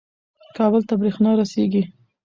[0.57, 1.83] کابل ته برېښنا رسیږي.